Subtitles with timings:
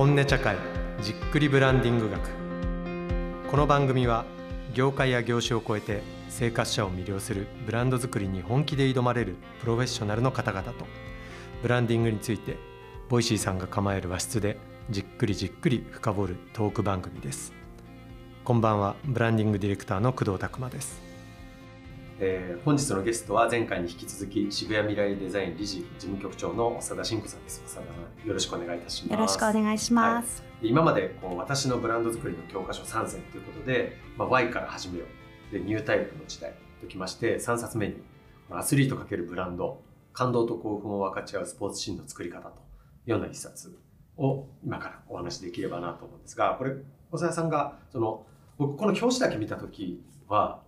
[0.00, 0.56] 本音茶会
[1.02, 2.30] じっくりブランディング学。
[3.50, 4.24] この番組は
[4.72, 6.00] 業界や業種を超えて
[6.30, 10.86] 生活者を魅了するブランド作りに本気で挑まれるプロフェッショナルの方々と
[11.60, 12.56] ブランディングについて
[13.10, 14.56] Voicy さんが構える和室で
[14.88, 17.52] じっくりじっくり深掘るトーク番組です。
[18.42, 21.09] こんばんはブランディングディレクターの工藤拓馬です。
[22.22, 27.62] えー、本日のゲストは前回に引き続き渋谷未来デザイン理事事務局長の長田新子さんです。
[27.66, 27.90] 長田さ
[28.24, 29.12] んよろしくお願いいたします。
[29.12, 35.06] よろしくお願いします、はい、今までこう私のブランド作りの教科書3選ということで、まあ、Y から始めよ
[35.50, 35.52] う。
[35.52, 37.94] でニュータイプの時代ときまして3冊目に
[38.50, 39.80] アスリート×ブランド
[40.12, 42.58] 感動と興奮を分かち合うスポーツシーンの作り方と
[43.06, 43.74] いうような一冊
[44.18, 46.72] を今からお話しできればなと思うんですがこれ
[47.12, 48.26] 長田さんがその
[48.58, 50.60] 僕この表紙だけ見た時は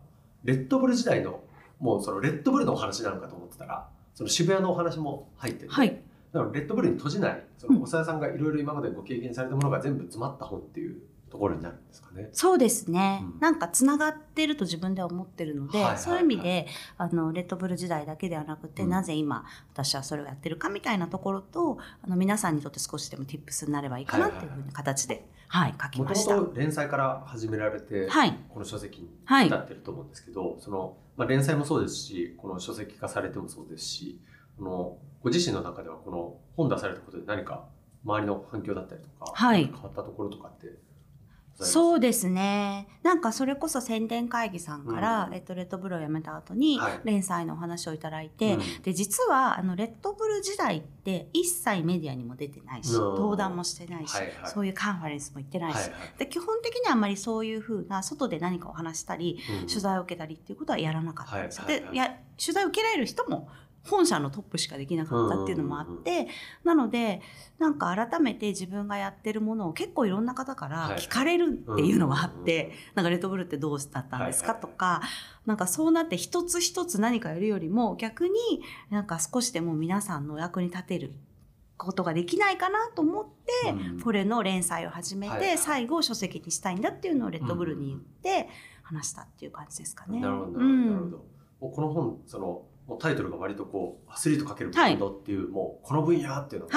[0.44, 1.40] レッドブル時代の
[1.82, 6.00] もうそのレッドブルのお話なのかと思ってたらその渋谷のお話も入ってて、はい、
[6.32, 12.28] だからレッドブルに閉じないその長田さんがいろいろ今までご経験されたものが全部詰まった本っていうところになるんですかね。
[12.32, 13.22] そうですね。
[13.22, 16.66] うん、なんかつながってると自分では思ってるので、はいはいはい、そういう意味で
[16.98, 26.34] あのレッドブル時代だけではなくて、うん、なぜ今私はそれをやってるかみたいなところとあの皆さんにとって少しでも tips になればいいかなっていうふうな形で、はい、はい、書きました。
[26.34, 29.08] もともと連載から始められて、はい、この書籍に
[29.46, 34.20] 至ってると思うんですけど、そのまあ連載もそうですし、この書籍化されてもそうですし、
[34.58, 37.64] このご自身の中ではこの本出されたことで何か
[38.04, 40.66] 周りの反響だったりとか、はい、変わったところとかって
[41.64, 42.88] そうですね。
[43.02, 61.60] なんかそれこそ宣伝会議さんから、うん、えっと、レッドブルを辞めた後に、連載のお話をいただいて、はい、で、実は、あの、レッドブル時代って一切メディアにも出てないし、登壇もしてないし、はいはい、そういうカンファレンスも行ってないし、はいはい、で、基本的にはあんまりそういうふうな、外で何かお話したり、うん、取材を受けたりっていうことはやらなかったんです。
[61.60, 63.48] はいはいはい、で、いや、取材を受けられる人も
[63.84, 66.28] 本社のトップしかできなかったっていうのもあって、
[66.64, 67.20] なので
[67.58, 74.18] なんか改めて自分がやってるものを結構いろんな方から聞かれるっていうのがあって、なんかレッドブルってどうだった？
[74.18, 75.02] んですかとか、
[75.46, 78.34] なんかそうなって一つ一つ何かやるよりも逆に
[78.90, 81.12] なんか少しでも皆さんのお役に立てる
[81.76, 88.48] ことができないかなと思って、これの連載を始めて、最後書籍にしたいんだっていうのをレッドブルに言って
[88.84, 90.20] 話したっていう感じですかね。
[90.20, 91.24] なるほどなるほど。
[91.74, 96.74] この本そのもうタイトルが割とこうアスリート×ブランドっていう、はい、もうこの分野っていうのが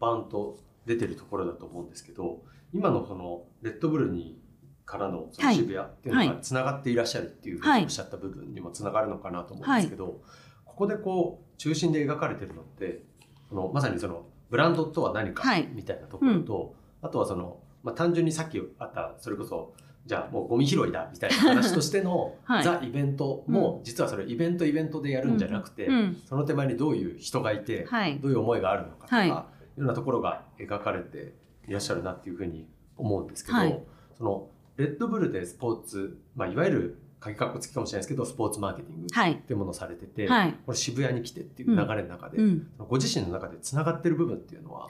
[0.00, 2.42] バンと出てるところだと思うんですけど、
[2.72, 4.40] 今のそのレッドブルに
[4.86, 10.14] からのその渋谷っていうのがつながっていらっしゃるっていうふうにおっしゃった部分にもつながるのかなと思うんですけど、はい、
[10.64, 13.02] ここでこう中心で描かれてるのって
[13.48, 19.74] そのまさにそのブランドとは何かみたいなところと、うん、あとはその、まあ、単純にさっきあったそれこそ
[20.04, 29.30] じゃあもうゴミ拾いだみたいな話としての、 はい、ザ・イベントも、実はそれイベントイベントでやるんじゃなくて、うん、その手前にどういう人がいて、はい、どういう思いがあるのかとか、はい、い
[29.78, 31.34] ろんなところが描かれて
[31.68, 33.86] いらっしゃるなっていうふうに思うんですけど、
[34.18, 40.28] そのレッドブルでスポーツ、まあ、いわゆる鍵かっこつきかもしれないですけどスポーツマーケティングっていうものをされてて、
[40.66, 44.88] これ渋谷に来てっていう流れの中で、うん、ご自身の中でつながってる部分っていうのは、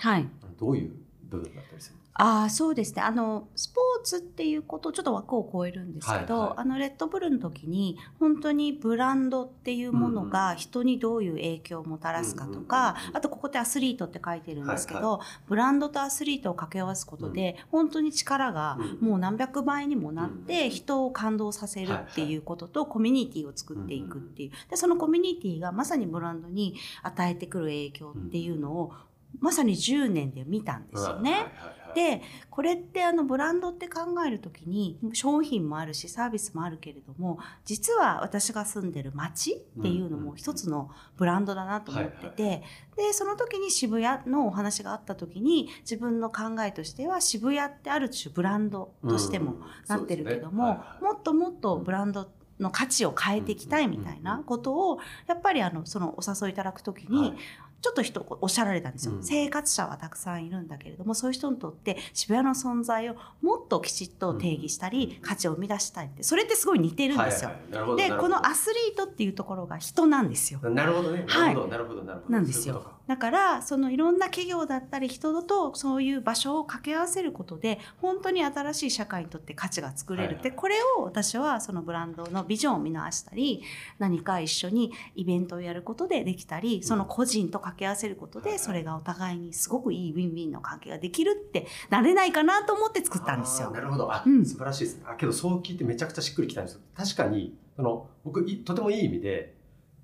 [0.59, 0.95] どういう
[1.37, 1.97] 部分だったりする。
[2.15, 3.03] ああそうですね。
[3.03, 24.51] あのスポーツっていうことちょっと枠を超えるんですけど、はいはい、あのレッドブルの時に本当にブランドっていうものが人にどういう影響をもたらすかとか、あとここでアスリートって書いてるんですけど、はいはい、ブランドとアスリートを掛け合わすことで、うん、本当に力がもう何百倍にもなって人を感動させるっていうこととコミュニティを作っていくっていう。
[24.69, 28.93] でそのコミュニティがまさにブランドに与えてくる影響っていうのを
[29.41, 31.31] まさに10年で見たんですよね。
[31.33, 42.63] はいはいはいでこれってあのブランドって考える時に商品もあるしサービスもあるけれども実は私が住んでる街っていうのも一つのブランドだなと思ってて、
[42.97, 49.57] でその時に渋谷のお話があった時に自分の考えとしては渋谷ってある種ブランドとしても
[49.89, 57.35] なってるけども、もっともっとブランドの価値を変えていきたいみたいなことをやっぱりあのそのお誘いいただく時に、
[57.83, 67.51] ちょっと人おっしゃられたんですよ、うん、生活者はたくさんいるんだけれどもそういう人にとって渋谷の存在をもっときちっと定義したり、うん、価値を生み出したいってそれってすごい似てるんですよ。
[67.97, 70.61] でこのアスリートっていうところが人なんですよ。
[70.61, 71.25] なるほどね。
[71.27, 72.33] なるほど、なるほどなるほど。
[72.33, 72.87] なんですよ。
[73.07, 83.63] だからそのいろんな企業だったり人とそういう場所を掛け合わせることで本当に新しい社会にとって価値が作れるって、これを私はそのブランドのビジョンを見直したり
[83.99, 93.71] 何か一緒にイベントをやることでできたりその個人と掛け合わせることでそれがお互いにすごくいいウィンウィンの関係ができるってなれないかなと思って作ったんですよ。
[93.71, 94.13] なるほど。
[94.13, 94.97] あ、うん、素晴らしいです。
[94.99, 96.81] ねあけどそう聞いてめちゃくちゃしっくりきたんですよ。
[96.95, 99.55] 確かにその僕とてもいい意味で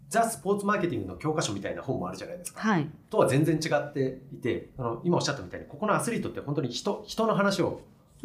[0.08, 2.60] ザ・スポーツマーケティングの教科書みたいな本もあるじゃないですか。
[2.60, 7.82] はい、とは全然違っていてあの今おっしゃったみたいにここのアスリートって本当に人人の話を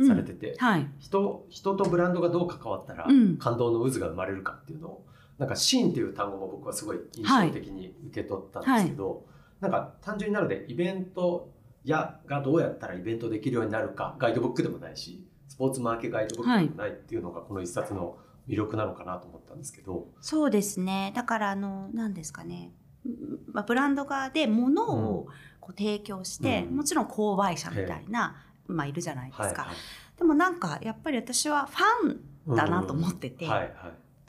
[0.08, 0.58] されてて、うん。
[0.58, 3.08] はい、人人とブランドがどう関わったら
[3.40, 5.06] 感動の渦が生まれるかっていうのを、
[5.38, 9.20] なんかシーンっていう単語も僕はすごい印象的に受け取ったんですけど、はい、
[9.62, 11.50] なんか単純になのでイベント
[11.84, 18.18] やがどうやったらイベントできるようになるかガイドブックでもないしスポーツマーケガイドブックでもないっていうのがこの一冊の
[18.48, 20.08] 魅力なのかなと思ったんですけど。
[20.22, 21.12] そうですね。
[21.16, 22.72] だからあの何ですかね。
[23.52, 25.28] まあ、ブランド側で物を
[25.60, 28.38] こう提供して、うん、もちろん購買者みたいな、
[28.68, 29.76] まあ、いるじゃないですか、はいはい、
[30.18, 33.72] でもなんかやっぱり私はファンだなと思ってて、うんはいはい、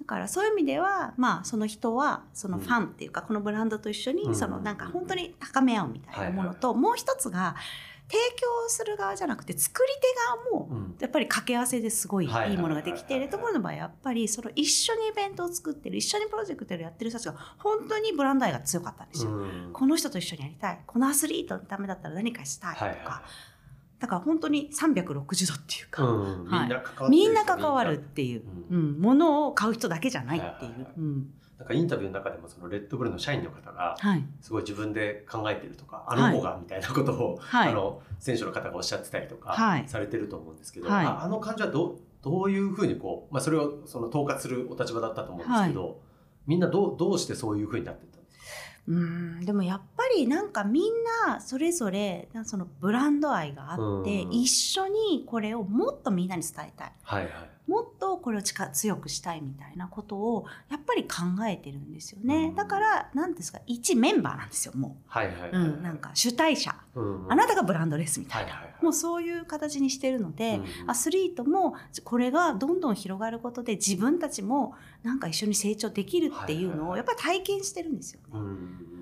[0.00, 7.55] だからそういう意味ではまあその人はそのファンっていうか、このブランドと一緒にそのなんか本当に高め合うみたいなものと、もう一つが
[8.08, 19.30] 提供する側じゃなくて作り手側もやっぱり掛け合わせですごいいいものができているところの場合やっぱりその一緒にイベントを作ってる一緒にプロジェクトをやってる人たちが本当にブランド愛が強かったんですよ。
[19.72, 23.22] この人と一緒にやりたいこのアスリートのためだったら何かしたいとか。
[23.99, 26.44] だから本当に360度っていうか、うん。
[26.46, 30.87] はい、みんな関わるっていう、うん、ものを買う人だけじゃないっていう。
[30.96, 31.31] うん。
[31.58, 33.96] なんかインタビューの中でもそのレッドブルの社員の方が
[34.41, 39.56] すごい自分で考えてるとか、はい、あの子がみたいなことを、はい、あの選手の方がおっしゃってたりとか
[39.87, 46.00] されてると思うんですけど、はい、あの感じはどどういうふうにこう、まあ、それをその統括するお立場だったと思うんですけど、
[46.46, 48.06] みんなどうどうしてそういうふうになって
[48.88, 49.44] うん。
[49.44, 50.92] でもやっぱりなんかみん
[51.26, 65.50] なそれぞれそのブランド愛があって、一緒にこれをもっとみんなに伝えたい、はいはい、もっとこれを近強くしたいみたいなことをやっぱり考えてるんですよね、だから何ですか一メンバーなんですよもう、はいはいはい。
[65.50, 78.26] うん、なんか主体者、うんあなたがブランドですみたいな、はいはいはい、もうそういう形にしてるので、うんアスリートもこれがどんどん広がることで自分たちもなんか一緒に成長できるっていうのをやっぱり体験してるんですよね。
[78.32, 78.94] はいはいはい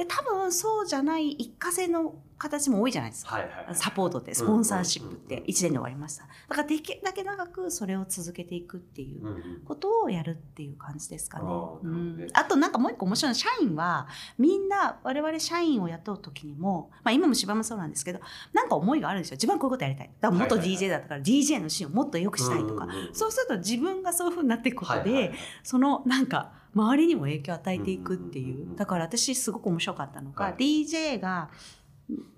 [0.00, 6.22] で多分そうじゃない一過性の形も多いじゃないですか、はいはいはい、サポートってスポンサーシップって1年で終わりました。
[6.48, 14.08] だからできるだけ長くそれを続けていくっていうことをやるっていう感じですかね、うん、あとなんかもう一個面白いの社員は
[14.38, 18.20] みんな我々社員を雇う時にも、まあ、今も芝もそうなんですけど
[18.54, 19.34] なんか思いがあるんですよ。
[19.34, 20.10] 自分はこういうことやりたい。
[20.18, 28.76] だから元 DJ だったから DJ のシーンをもっと良くしたいとか、そうすると自分がそういうふうになっていくことで、そのなんか周りにも影響を与えていくっていう。
[28.76, 31.50] だから私すごく面白かったのが、はい、DJ が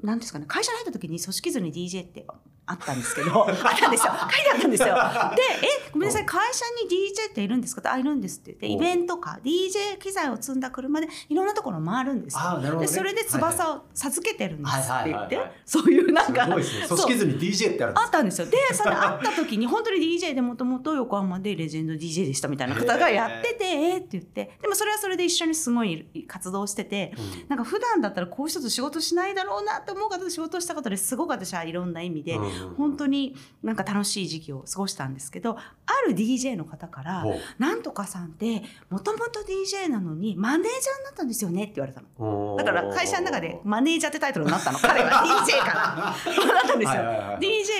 [0.02, 2.26] 何ですかね会社に入った時に組織図に DJ って
[2.66, 4.12] あったんですけど あったんですよ。
[4.12, 4.88] 書いてあったんですよ。
[4.88, 4.92] で
[5.66, 6.26] 「えごめんなさい。
[6.26, 8.56] 会社に DJ っているんですか?」って「あいるんです」って。
[8.60, 9.38] 言ってイベントか。
[9.44, 12.38] DJ 機材を積んだ車でいろんなところ回るんです。
[12.38, 12.58] よ。
[12.58, 18.46] ね、でそれで翼を授けてるんですって言ってそういうなんか、ね、組織図に DJ ってあるんですあったんですよ。
[18.46, 24.58] でそれ会った時に本当に DJ でもともと横浜でレジェンド DJ でしたみたいな方がやってて「えー、って言って。
[24.60, 37.24] でもそれはそれで一緒にすごい活動してて、うん、なんか普段だったらこういう人と仕事しないだろうなって思う方と仕事したことですごく私はいろんな意味で、うん、本当になんか楽しい時期を過ごしたんですけどある DJ の方から
[37.58, 42.56] 「なんとかさんってもともと DJ なのにマネージャーになったんですよね」って言われたの。
[42.56, 44.78] だから会社の中でマネージャーってタイトルになったの。
[44.78, 45.10] 彼は
[45.46, 46.52] DJ から。
[46.52, 47.02] なったんですよ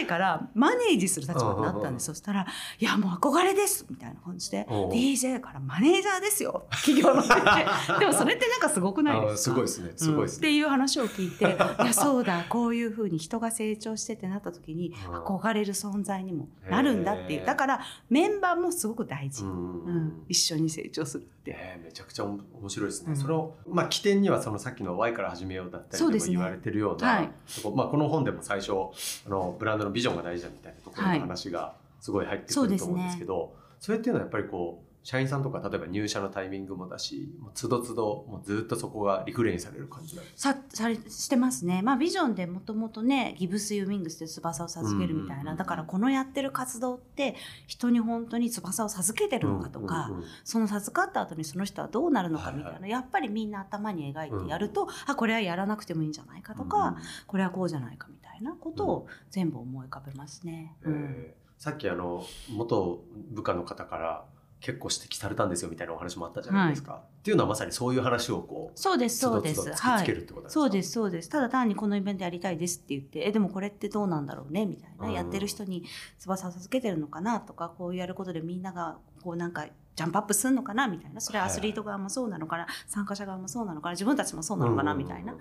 [0.02, 2.06] DJ からマネージする立場になったんです。
[2.06, 2.46] そしたら
[2.78, 6.66] 「いやもう憧れです」みたいな感じで DJ からマネージャーですよ。
[6.72, 7.28] 企業ので。
[8.06, 9.50] もそれってなんかすごくないですか？
[9.50, 9.92] すごいですね。
[9.96, 11.44] すごいですね、っていう話を聞いて
[11.82, 17.46] 「いやそうだこういうふうに人が成長してってなった時に憧れる存在にもなるんだっていう。
[17.46, 27.30] だからメンバーもすごく大事、うん、一緒に成長するって、えー、めちゃくちゃ面白いですね、うん、その、まあ、起点にはそのさっきの Y から始めようだったりとか言われてるような、ね
[27.64, 33.48] はい、まあ、この本でも最初あのブランドのビジョンが大事だみたいなところの話がすごい入ってくると思うんですけど、はい
[33.82, 40.42] それっていうのはやっぱりこう社員さんとか例えば入社のタイミングもだしつどつどもうずっとそこがリフレインされる感じなんです。
[40.42, 47.34] ささしてますね、まあ、ビジョンでもともとねギブス・ユー・ウィングスで翼を授けるみたいな、だからこのやってる活動って
[47.66, 50.10] 人に本当に翼を授けてるのかとか、
[50.44, 60.76] その授かった後にその人はどうなるのかみたいな、はいはい、やっぱりみんな頭に描いてやると、うん、あこれはやらなくてもいいんじゃないかとか、うん、これはこうじゃないかみたいなことを全部思い浮かべますね。
[60.84, 61.26] うん、
[61.58, 64.24] さっきあの元部下の方から
[64.62, 66.92] 結構指摘されたんですよみたいなお話もあったじゃないですか。
[66.92, 69.60] はい、っていうのはまさにそういう話をこうそうですそうです。
[69.60, 70.26] はい。
[70.46, 71.28] そうですそうです。
[71.28, 75.84] ただ単にこのイベントやりたいですって言ってえでもこれってどうなんだろうねみたいな、うん、やってる人に
[76.20, 79.66] 翼を授けてるのかなとかこうやることでみんながこうなんか
[79.96, 81.20] ジャンプアップするのかなみたいな。
[81.20, 85.34] それはアスリート側もそうなのかな、はい、参加者側もそうなのかな自分たちもそうなのかなみたいな、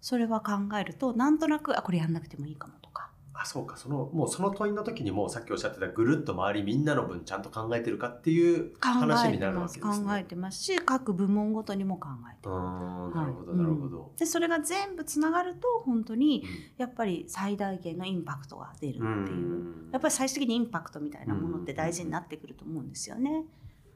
[0.00, 3.11] それは考えるとなんとなくあこれやんなくてもいいかもとか。
[3.34, 10.06] あそうかそのもうその問いの時にもさっきおっしゃってたぐるっと周りみんなの分ちゃんと考えてるかっていう話になるわけですね。
[10.06, 13.16] 考えてますし各部門ごとにも考えてます。
[13.16, 14.12] なるほどなるほど。
[14.18, 16.44] でそれが全部つながると本当に
[16.76, 23.44] やっぱり最大限のインパクトが出るっていう、うやっぱり最終的にインパクトみたいなものって大事になってくると思うんですよね。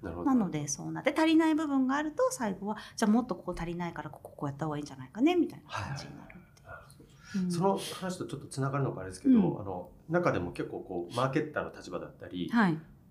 [0.02, 6.20] なのでそうなって足りない部分があると最後はじゃあもっとここ足りないからこここうやった方がいいんじゃないかねみたいな感じになる。
[6.28, 6.35] はい
[7.50, 12.50] その話とちょっとつながるのかあれですけど、うん、あの中でも結構こうマーケッターの立場だったり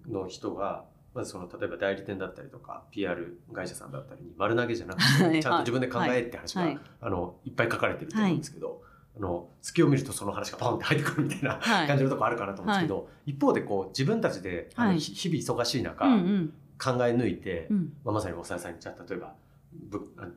[0.07, 8.81] の人が、はい、まずその例えば代理店だったりとか PR 会社さんだったりに丸投げじゃなくて、ちゃんと自分で考えって話が、はい、あのいっぱい書かれてると思うんですけど。
[9.17, 11.57] あの月を見るとその話がポンって入ってくるみたいな
[11.87, 19.35] 感じのとこあるかなと思うんですけど、一方でこう自分たちであの、日々忙しい中、うんうん、考え抜いて、うん、まあ、まさにおさやさんにじゃ例えば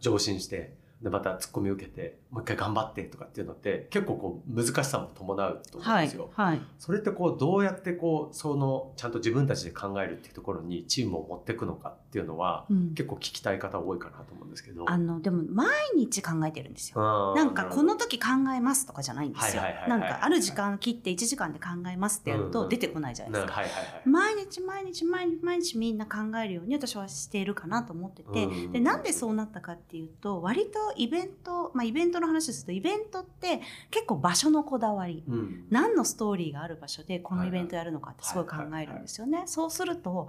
[0.00, 6.30] 上進してでまたツッコミを受けてもう一回頑張ってとかっていうのって結構こう難しさも伴うと思うんですよ。
[6.34, 14.84] はいはい、それってこうどうやってこうそのちゃんと自分たちで考えるっていうところにチームを持っていくのかっていうのは、うん、結構聞きたい方多いかなと思うんですけど。
[14.88, 17.34] あのでも毎日考えてるんですよ。
[17.34, 19.62] なんかこの時考えますとかじゃないんですよ。
[19.88, 23.62] なんかある時間切って1時間で考えますってやると出てこないじゃないですか。
[24.04, 33.60] 毎日毎日毎日毎日みんな考えるように私はしているかなと思ってて、でなんでそうなったかっていうと割とイベント、まあ、イベントの話ですとイベントって
[33.90, 39.42] 結構場所のこだわり、うん、何のストーリーがある場所でこのイベントやるのかってすごい考えるんですよね。
[39.46, 40.28] そうすると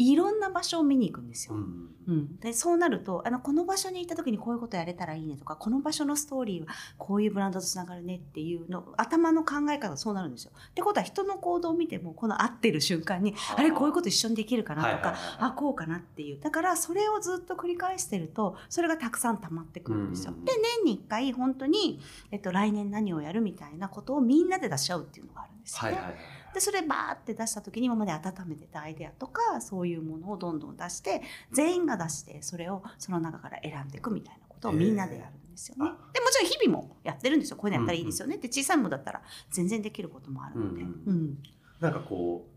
[0.00, 1.54] いろんな場所を見に行くんですよ。
[1.54, 10.52] うん、うん、でそうなるとあのこの場所に行った時にこういうことやれたらいいねとかこの場所のストーリーはこういうブランドとつながるねっていうの頭の考え方がそうなるんですよ。
[10.54, 20.32] ってことは人の行動を見てもこの合ってる瞬間にあれこういうこと一緒にできるかなとか、あこうかなっていうだからそれをずっと繰り返してるとそれがたくさん溜まってくるんですよ。
[20.46, 20.52] で
[20.86, 25.96] 年に1回本当に、えっと、来年何をやるみたいなことをみんなで出し合うっていうのがあるんですよね。
[25.98, 35.90] はいはいでそれバーって出した時に今まで温めてたアイデアとかそういうものをどんどん出して全員が出してそれをその中から選んでいくみたいなことをみんなでやるんですよね。
[36.12, 37.56] でもちろん日々もやってるんですよ。
[37.56, 40.82] こういうのやったらいいですよね、って小さいものだったら全然できることもあるので。
[40.82, 41.38] うん、うん、
[41.80, 42.48] なんかこ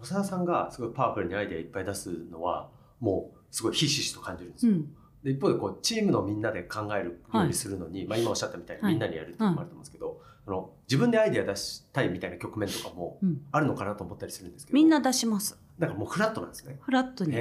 [0.00, 4.72] う長田さんがすごいパワフルにアイデアいっぱい出すのはもうすごいひしひしと感じるんですよ。
[4.72, 4.94] うん。
[5.22, 10.16] で一方でこうチームのみんなで考えるようにするのに、はい、まあ、今おっしゃったみたいにみんなにやるっていうのもあると思うんですけど、はい、
[10.50, 13.18] あの自分でアイデア出したいみたいな局面とかも
[13.52, 15.56] あるのかなと思ったりするんですけど、みんな出します。
[15.78, 16.76] なんかもうフラットなんですね。
[16.82, 17.36] フラットに。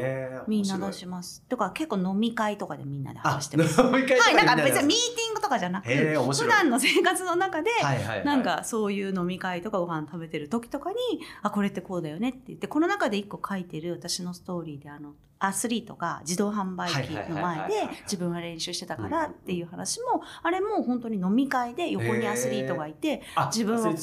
[0.48, 1.44] みんな出します。
[1.50, 3.82] とか結構飲み会とかでみんなで話してます。
[3.82, 7.72] 飲み会はいなんか別にミーティングとかじゃなくて普段の生活の中で、
[8.24, 10.98] なんかそういう飲み会とかご飯食べてる時とかに
[11.42, 23.98] あこれってこうだよねって言ってこの中で一個書いてる私のストーリーであのアスリートが自動販売機の前で自分は練習してたからっていう話もあれも本当に飲み会で横にアスリートがいて自分は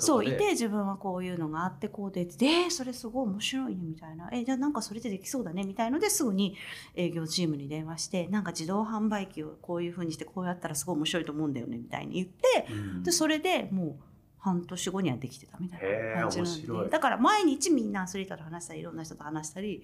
[0.00, 4.30] そういて自分はこういうのがあってこうででそれすごい面白いねみたいな。
[4.32, 6.56] えじゃあなんかそれでできそうだねみたいのですぐに
[6.94, 12.66] 営業チームに電話してなんか自動販売機をこういうふうにしてこうやったらすごい面白いと思うんだよねみたいに言って、
[13.02, 15.80] でそれでもう半年後にはできてたみたい
[16.16, 16.90] な感じなんで。
[16.90, 19.82] だから毎日みんなアスリートと話したりいろんな人と話したり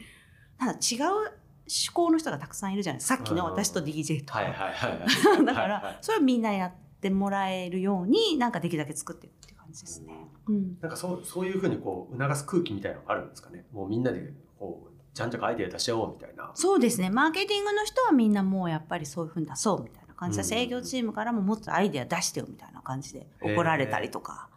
[0.59, 4.43] ただ違う思考の人がたくさんいるじゃないさっきの私と DJ とか。
[5.45, 10.29] だからそれをみんなやってもらえるようになんかできるだけ作っていくっていう感じですね。
[10.47, 13.67] うん、なんかそうそういうふうにこう促す空気みたいなのがあるんですかね。
[13.73, 16.53] もうみんなでこうじゃんじゃかアイデア出し合おうみたいな。
[16.55, 17.11] そうですね。
[17.11, 24.49] マーケティングの人はみんなもうやっぱりそういうふうに出そうみたいな感じだし、営業チームからももっとアイデア出してよみたいな感じで怒られたりとか。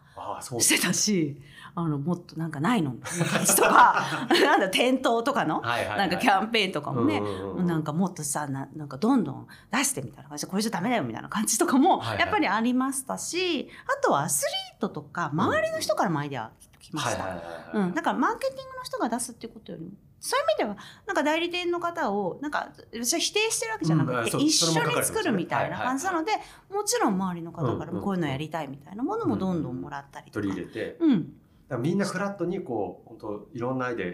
[0.59, 1.41] してたし、
[1.81, 2.91] あのもっとなんかないの？
[2.91, 4.05] とか。
[4.29, 5.61] なんだ店頭とかの？
[5.61, 7.21] なんかキャンペーンとかもね、
[7.65, 16.51] なんかもっとさななんかどんどん出してみたいな感じでこれじゃダメだよみたいな感じとかもやっぱりありましたし、あとはアスリートとか周りの人からもアイデア
[16.89, 17.23] きました。
[17.23, 26.33] だからマーケティングの人が出すっていうことよりもそういう意味ではなんか代理店の方をなんか私は否定してるわけじゃなくて、一緒に作るみたいな感じなので、
[26.73, 30.45] もちろん周りの方からもこういうのやりたいみたいなものもどんどんもらったりとか。
[30.45, 31.33] 取り入れて、うん、
[31.77, 34.07] みんなフラットにこう本当いろんなアイデア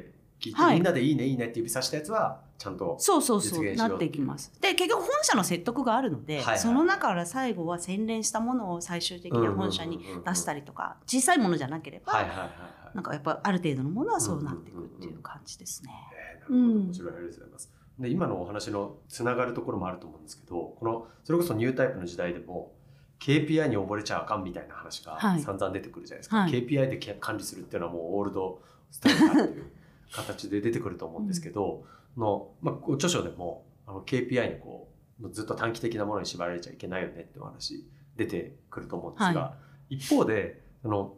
[0.44, 4.52] 聞いて、はい、みんなでいいねいいねって指さしたやつはちゃんとそうそうそうなっていきます。
[4.62, 12.50] で結局本社の説得があるので、はいはい、その中から最後は洗練したものを最終的に本社に出したりとか小さいものじゃなければ、はいはいはい
[12.96, 15.92] なんかやっぱある程度のものはそうなっていくっていう感じですね。
[16.48, 17.72] うん、面白いありがとうございます。
[18.00, 22.72] で今のお話のつながるところもあると思うんですけどこのそれこそニュータイプの時代でも
[23.20, 29.72] KPI に溺れちゃあかんみたいな話が散々出てくるじゃないですか、はい、KPI で管理するっていうのはもうオールドスタイルだっていう
[30.12, 31.84] 形で出てくると思うんですけど、
[32.16, 34.90] うん、のまあ、著書でもあの KPI にこ
[35.22, 39.54] うずっと短期的なものに縛られちゃいけないよねっていう話出てくると思うんですが、は
[39.90, 41.16] い、一方であの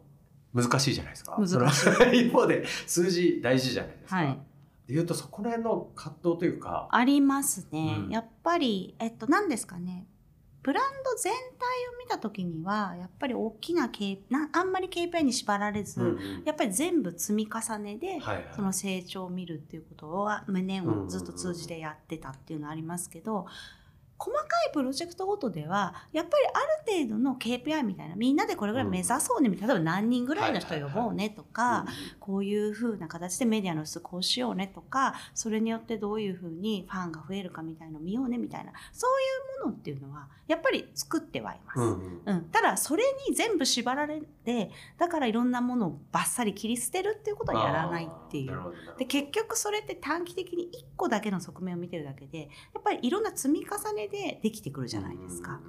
[0.54, 1.36] 難しいじゃないですか。
[1.38, 1.86] 難し
[2.16, 2.26] い。
[2.28, 4.16] 一方で数字大事じゃないですか。
[4.16, 4.38] はい
[4.88, 6.88] でいうとそこら辺の葛藤というか。
[6.90, 7.96] ありますね。
[8.06, 10.06] うんやっぱり、えっと、何ですかね。
[10.68, 16.42] ブランド全体を見た時にはやっぱり大きな K なあんまり KPI に縛られず、うんうん。
[16.44, 18.46] やっぱり全部積み重ねで、はいはい。
[18.54, 23.46] その成長を見るっていうことは年をずっと通じてやってたっていうのはありますけど、
[24.18, 31.86] 細かいプロジェクトごとではやっぱりある程度の KPI みたいなみんなでこれぐらい目指そうね、例えば何人ぐらいの人呼ぼうねとか、
[32.18, 39.10] こういう風な形でメディアの質こうしようねとかそれによってどういう風にファンが増えるかみたいのを見ようねみたいなそう
[39.60, 41.80] いうものっていうのはやっぱり作ってはいます。
[41.80, 42.36] うんうん。
[42.36, 48.58] うん、ただそれに全部縛られてだからいろんなものをバッサリ切り捨てるっていうことはやらないっていう。
[48.98, 52.38] で結局それって短期的に1個だけの側面を見てるだけで
[52.74, 55.60] やっぱりいろんな積み重ねでできてくるじゃないですか。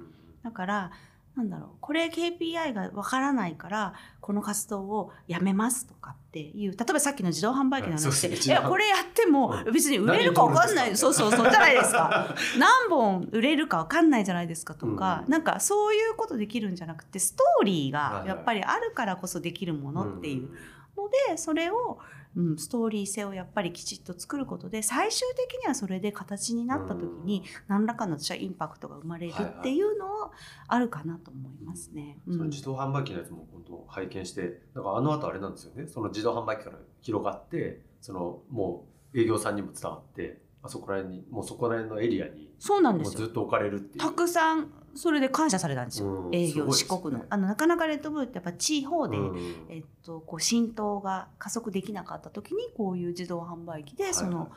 [0.42, 0.90] だから
[1.36, 8.48] なんだろうこれ KPI がわからないからこの活動をやめますとかっていう例えばさっきの自動販売機の話で、い。
[8.48, 10.86] やこれやってもうん別に売れるかわかんない。
[10.88, 11.50] 何そうそうそう。
[11.50, 12.34] じゃないですか。
[12.58, 20.50] 何本売れるかわかんないじゃないですかとか、うんなんかそういうことできるんじゃなくてストーリーがやっぱりあるからこそできるものっていう。
[20.96, 21.98] のでそれを、
[22.36, 30.30] うん、ストーリー性をやっぱりきちっと作ることで最終的にはそれで形になった時に何らかの私はインパクトが生まれるっていうのは
[30.68, 32.18] あるかなと思いますね。
[32.26, 35.88] その自動販売機のやつも本当拝見してなんかあの後あれなんですよね。
[35.88, 44.04] その自動販売機から広がってそのもう営業さんにも伝わってあそこら辺にもうそこら辺のエリアにそうなんですずっと置かれるっていう。
[44.04, 46.34] たくさんそれで感謝されたんですよ、うん。
[46.34, 46.72] 営業、ね。
[46.72, 47.24] 四国の。
[47.30, 49.66] あのなかなかレッドブルってやっぱ地方で、うん。
[49.68, 54.44] えっと、こう浸透が加速できなかった時にこういう自動販売機でそはいはい。
[54.44, 54.50] の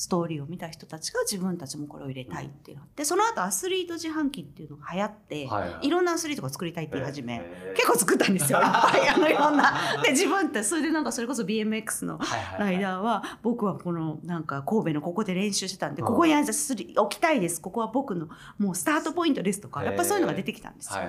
[0.00, 5.86] ストーリーを見た人たちが自分たちもこれを入れたいっていうのがあってその後アスリート自販機っていうのが流行って、はいはい。
[5.88, 7.42] いろんなアスリートが作りたいって言い始め、
[7.74, 8.60] 結構作ったんですよ。
[8.62, 10.00] いっぱいあのいろんな。
[10.04, 16.08] で自分ってそれでなんかそれこそ BMX のはいはいライダーは僕はこのなんか神戸のここで練習してたんでうん。
[16.08, 17.60] ここに置きたいです。
[17.60, 21.00] ここは僕のもうスタートポイントですとかやっぱそういうのが出てきたんですよ。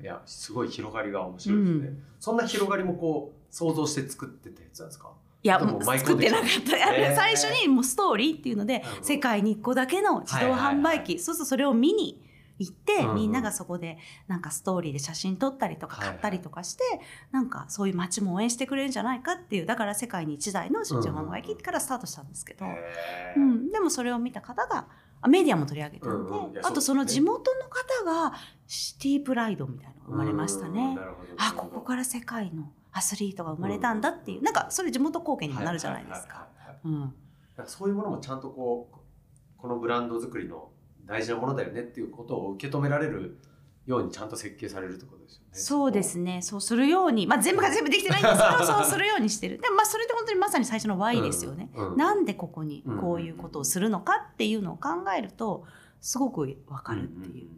[0.00, 2.02] いやすごい広がりが面白いですね、うん。
[2.18, 5.10] そんな広がりもこう想像して作ってたやつなんですか？
[5.44, 11.18] いや作ってなかった、へー最初にもうストーリーっていうので世界に1個だけの自動販売機、はいはいはい。
[11.18, 12.24] そうするとそれを見に
[12.58, 13.14] 行って、うんうん。
[13.16, 16.82] みんながそこでなんかストーリーで写真撮ったりとかはいはい買ったりとかして、
[17.30, 23.38] なんかそういう街も応援してくれるんじゃないかっていうだから世界に1台の自動販売機からスタートしたんですけど、へー。
[23.38, 24.86] うん、でもそれを見た方が
[25.20, 26.52] あメディアも取り上げたんで、うんうん。
[26.52, 28.34] いやあとその地元の方が
[28.66, 30.74] シティプライドみたいなのが生まれましたうん。
[30.74, 30.98] ね
[31.36, 36.46] あここから世界のアスリートが生まれたんだっていう、なんかそれ地元貢献にもなるじゃないですか。
[37.66, 38.96] そういうものもちゃんとこう
[39.56, 40.70] このブランド作りの
[41.04, 43.38] 大事なものだよねっていうことを受け止められる
[43.86, 45.46] ようにちゃんと設計されるってことですよね。
[45.52, 46.40] そうですね。
[46.40, 49.58] そうするように、まあ、全部が全部できてないんですけどそうするようにしてる。
[49.58, 55.64] でもまあそれって本当にまさに最初の Y ですよね、うんうんなんでここにこういうことをするのかっていうのを考えると
[56.00, 57.48] すごくわかるっていう。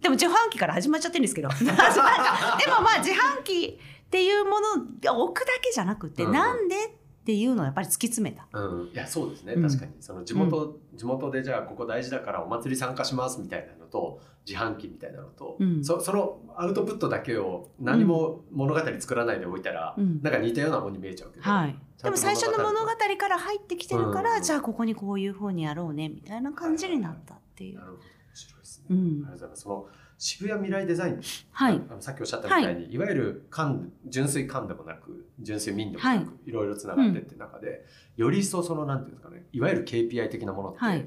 [0.00, 1.48] でも自販機から始まっちゃってるんですけど。
[1.54, 3.78] でもまあ自販機
[4.12, 8.46] っていうものを置くだけじゃなくて、うんなんでっていうのをやっぱり突き詰めた。
[8.52, 9.62] うん、いやそうですね、うん。
[9.62, 9.92] 確かに。
[10.00, 15.84] その地元、地元でじゃあここ大事だからお祭り参加しますみたいなのと自販機みたいなのと、うん。
[15.84, 20.20] そそのアウトプットだけを何も物語作らないでおいたら、うん。
[20.20, 24.42] なんか似たようなものに見えちゃうけど、はい、でも最初の物語から入ってきてるから、うん。
[24.42, 27.78] じゃあここにこういうふうにやろうねみたいな感じになったっていう。
[27.78, 27.86] な。
[27.86, 28.02] るほど。
[28.02, 28.98] 面白いですね、うん。
[28.98, 29.62] ありがとうございます。
[29.62, 29.86] その
[30.24, 31.82] 渋谷未来デザイン、はい。
[31.90, 36.52] あのさっきおっしゃったみたいに、い、わゆる官純粋官でもなく純粋民でもなく、、はい。
[36.52, 37.84] ろいろつながってって中で、
[38.16, 41.00] より一層そのなんていうんですかねいわゆる KPI 的なものって、はい。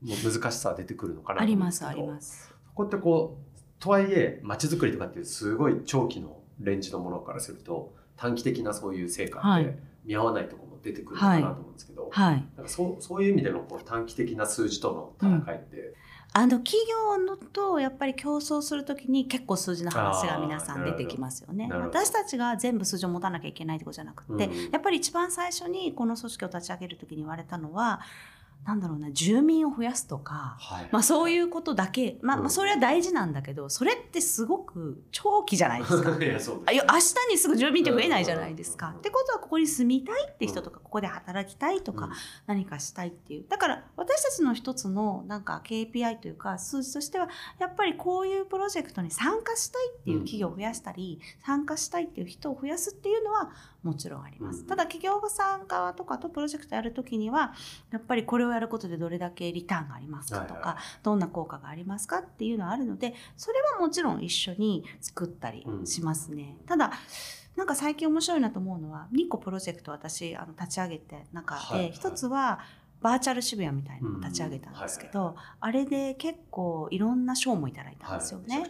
[0.00, 2.48] もう難しさは出てくるのかなとありますあります。
[2.64, 9.76] そこってこうとはいえ街づくりとかっていうすごい長期のレンジのものからすると短期的なそういう成果ってはい。
[10.06, 12.44] 見合わないところも出てくるのかなと思うんですけど、はい。
[12.56, 15.94] なんかそうそういう意味でのこう短期的な数字との戦いって、
[16.34, 21.68] あの企業のとやっぱり競争するときに結構数字の話が皆さん出てきますよね。
[21.70, 28.00] 私たちが全部数字を持たなきゃいけないってことじゃなくて、うんやっぱり一番最初にこの組織を立ち上げるときに言われたのは
[28.64, 30.88] なんだろうな住民を増やすとか、はい。
[30.92, 36.16] まあ、そういうことだけ、まあ、まあそれは大事なんだけどそれってすごく長期じゃないですか。
[36.22, 38.90] いやそう明日にすぐ住民って増えないじゃないですか。
[38.90, 38.94] うん。
[38.96, 42.10] ってことはここに住みたいって人とかここで働きたいとか、
[42.46, 43.46] 何かしたいっていう。
[43.48, 53.50] だから私たちの一つのなんか KPI というか数字としてはやっぱりこういうプロジェクトに参加したいっていう企業を増やしたり、参加したいっていう人を増やすっていうのは
[53.82, 57.52] もちろんあります、うん、ただ企業さん側とかとプロジェクトやるときには
[57.90, 66.92] やっぱりこれをやることでどれだけリターンがありますかとか、どんな効果がありますかっていうのはあるのでそれはもちろん一緒に作ったりしますね、うん、ただ
[67.56, 72.60] なんか最近面白いなと思うのは2個プロジェクト私あの立ち上げて中で、はいはい、1つは
[73.02, 78.66] バーチャル渋谷みたいなのを立ち上げたんですけど、うんはいはい、あれで結構いろんな賞もいただいたんですよね。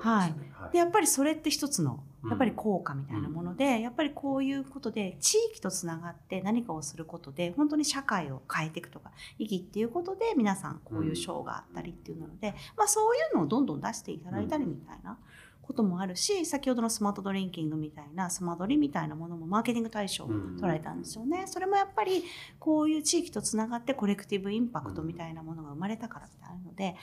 [0.00, 15.18] はい、でやっぱりそれって一つのやっぱり効果みたいなもので、うん、やっぱりこういうことで地域とつながって何かをすることで本当に社会を変えていくとか意義っていうことで皆さんこういう賞があったりっていうので、まあ、そういうのをどんどん出していただいたりみたいな。
[15.62, 22.24] こともあるし先ほどのスマートドリンキングみたいなスマドリみたいなものもマーケティング対象を捉えたんですよね、うん、それもやっぱり
[22.58, 26.96] こういう地域とつながってコレクティブインパクトみたいなものが生まれたからってあるので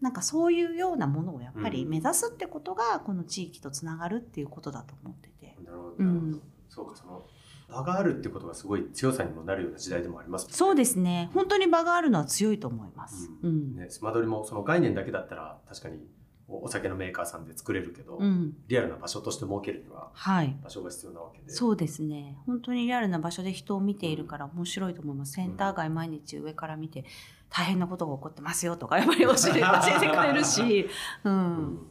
[0.00, 5.56] なんかそういうようなものをやっぱり目指すってことがこの地域とつながるっていうことだと思ってて。
[5.64, 7.24] なるほど、うん、そうかその
[7.68, 11.30] 場があるってことがすごい強さにもなるような時代でもあります、ね、そうですね。
[11.32, 15.98] 本当に場があるのは強いと思います、うん、ね、スマドリもその概念だけだったら確かに
[16.60, 20.10] お酒のメーカーさんで作れるけど、うん、リアルな場所として設けるには
[20.62, 22.36] 場所が必要なわけで、はい、そうですね。
[22.46, 27.04] 本当にリアルな場所で人を見ているから面白いと思います、センター街毎日上から見て
[27.48, 30.88] 大変なことが起こってますよとかやっぱり教え教えてくれるし、
[31.24, 31.86] うん、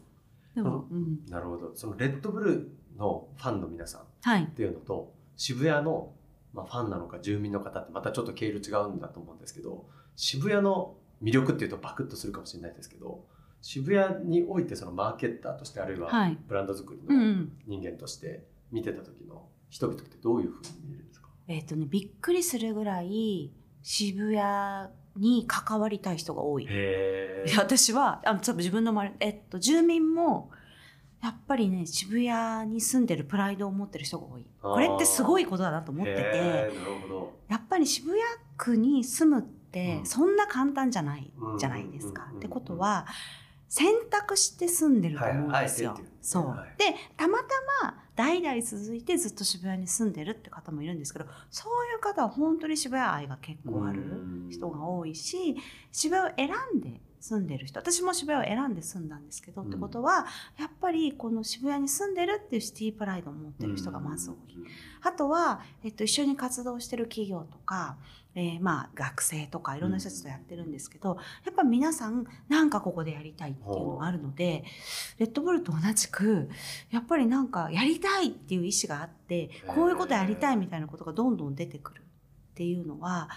[0.56, 1.76] でも、うん、なるほど。
[1.76, 6.14] そのレッドブルのファンの皆さんっていうのと、はい、渋谷の、
[6.54, 13.24] まあ、ファンなのか住民の方ってまたちょっと経路違うんだと思うんですけど渋谷の魅力っていうとバクッとするかもしれないですけど
[13.62, 16.10] 渋谷においてそのマーケッターとしてあるいは
[16.48, 23.52] ブランド作りの人間として見てた時の人々ってどういうふうに見えるんですか、えっ、とねびっくりするぐらい
[23.84, 26.68] 渋谷に関わりたい人が多い。
[27.58, 30.52] 私はあ自分の周り、えっと、住民も
[31.22, 34.46] やっぱりね渋谷に住んでるプライドを持ってる人が多い。
[34.62, 36.72] これってすごいことだなと思ってて
[37.50, 38.22] やっぱり渋谷
[38.58, 42.32] 区に住むってそんな簡単じゃないじゃないですか。
[42.36, 43.06] ってことは
[43.72, 45.92] 選択して住んでると思うんですよ。
[45.94, 47.46] はい、そう、はい、でたまた
[47.84, 54.04] ま代々続いてずっと渋谷に住んでるって方もいるんですけどそういう方は本当に渋谷愛が結構ある
[54.50, 55.56] 人が多いし
[55.94, 60.26] 渋谷を選んで住んでる人私も渋谷を選んで住んだんですけど、うん、ってことは
[60.60, 64.36] やっぱりこの渋谷に住んでるっていうシティプライドを持ってる人がまず多い。
[65.04, 67.96] あとは、えっと、一緒に活動してる企業とか
[68.34, 74.64] えー、まあ学生とかいろんな人たちとやってるんですけど、やっぱ皆さんなんかここでやりたいっていうのがあるので
[75.18, 76.50] レッドブルと同じく
[76.92, 83.30] やっぱりなんかやりたいっていう意思があってこういうことやりたいみたいなことがどんどん出てくるっていうのは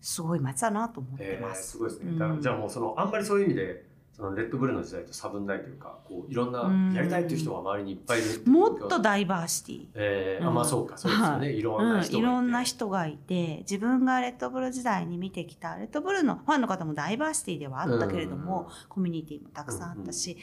[0.00, 1.72] すごい街だなと思ってます。
[1.72, 20.38] すごいですね、うん、じゃあもうそのあんまりそういう意味でそのレッドブルの時代と差分ないというかこういろんなやりたいっていう人が周りにいっぱいいるもっとダイバーシティ、えー、うん、あまあそうかそうですよね、い、ろんな人がいて、いろんな人がいて自分がレッドブル時代に見てきたレッドブルのファンの方もダイバーシティではあったけれども、コミュニティもたくさんあったし、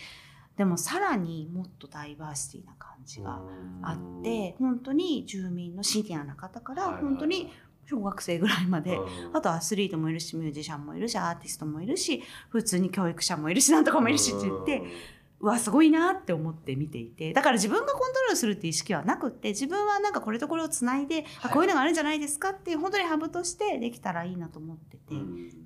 [0.55, 3.41] でもさらにもっとダイバーシティな感じが
[3.81, 7.51] あって本当に住民のシニアな方から本当に
[7.85, 8.97] 小学生ぐらいまで、
[9.33, 14.81] あとアスリートもいるしミュージシャンもいるしアーティストもいるし普通に教育者もいるしなんとかもいるしって言って、
[15.39, 17.33] うわすごいなって思って見ていて。
[17.33, 25.17] だから自分がコントロールするっていう意識はなくって自分はなんかこれとこれをつないで、はい、あこういうのがあるんじゃないですかっていう本当にハブとしてできたらいいなと思ってて、っ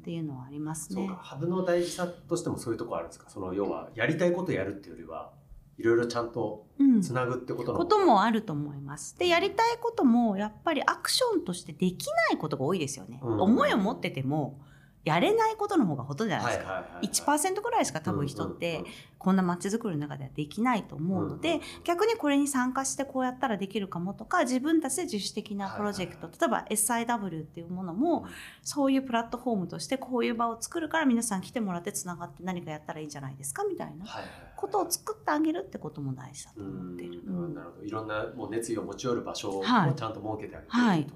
[0.03, 1.08] ていうのはありますね。
[1.21, 3.30] ハブの大事さとしてもそういうところあるんですか？
[3.30, 5.32] その要はやりたいことやるっていうよりは
[5.77, 6.65] いろいろちゃんと
[7.01, 9.17] つなぐってことの、うん、こともあると思います。
[9.17, 13.19] でやりたいこともやっぱりアクションとしてできないことが多いですよね。
[13.21, 14.59] うん、思いを持ってても
[15.07, 18.83] やれないことの方がほとんどじゃないですか、はいはいはいはい、1%ぐらいしか多分人って
[19.17, 28.25] こんな街づくりの中ではできないと思うので、うんうん、逆にこれに参加してこうやったらできるかもとか自分たちで自主的なプロジェクト、はいはいはい、例えば SIW っていうものも
[28.61, 34.05] そういうプラットフォームとしてこういう場を作るから皆さん来てもらってつながって何かやったらいいんじゃないですかみたいな
[34.55, 37.23] ことを作ってあげるってことも大事だと思ってる。
[37.53, 41.07] なるほどいろんなもう熱意を持ち寄る場所をちゃんと設けてあげてる、はい、はい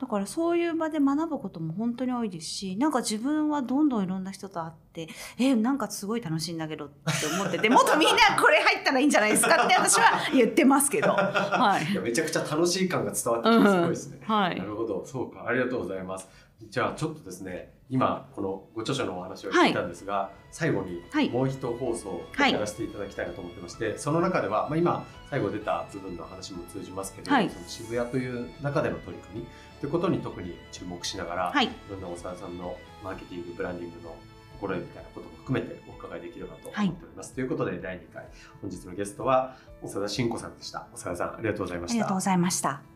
[0.00, 5.08] だからそういう場で学ぶことも本当に多いですしなんか自分はどんどんいろんな人と会って
[5.38, 6.94] えなんかすごい楽しいんだけどって
[7.34, 15.04] 思ってて もっとみんなこれ入ったらいいんじゃないですかって私は言ってますけど、 はい、いやめちゃくちゃ楽しい感が伝わってきてすごいですね、うん、はい、なるほど。
[15.04, 15.44] そうか。
[15.46, 16.28] ありがとうございます
[16.68, 29.46] じゃあちょっとですね今このご著書のお話を聞いたんですが、はい、最後にもう一放送やらせていただきたいなと思ってまして、はい、その中では、まあ、今最後出た部分の話も通じますけど、はい、その渋谷という中での取り組み
[29.80, 34.14] ということに特に注目しながら、はい、いろんな大沢さんのマーケティングブランディングの
[34.60, 37.32] 心得みたいなことも含めてお伺いできればと思っております。
[37.32, 38.26] ということで第2回
[38.60, 40.86] 本日のゲストは長田慎子さんでした。
[40.94, 41.94] 長田さんありがとうございました。
[41.94, 42.89] ありがとうございました。